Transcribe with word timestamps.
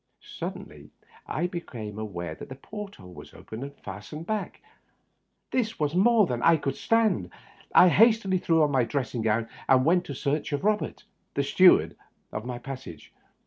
Suddenly 0.39 0.89
I 1.27 1.45
became 1.45 1.99
aware 1.99 2.33
that 2.33 2.49
the 2.49 2.55
port 2.55 2.95
hole 2.95 3.13
was 3.13 3.35
open, 3.35 3.61
and 3.61 3.75
fastened 3.83 4.25
back. 4.25 4.59
This 5.51 5.79
was 5.79 5.93
more 5.93 6.25
than 6.25 6.41
I 6.41 6.57
could 6.57 6.75
stand. 6.75 7.29
I 7.75 7.87
hastily 7.89 8.39
threw 8.39 8.63
on 8.63 8.71
my 8.71 8.83
dressing 8.83 9.21
gown 9.21 9.47
and 9.69 9.85
went 9.85 10.09
in 10.09 10.15
search 10.15 10.53
of 10.53 10.61
Eobert, 10.61 11.03
the 11.35 11.43
steward 11.43 11.95
of 12.31 12.45
my 12.47 12.57
passage. 12.57 13.13